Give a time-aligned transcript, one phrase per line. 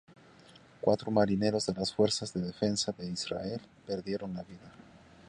[0.81, 4.73] Cuatro marineros de las fuerzas de defensa de Israel perdieron la vida.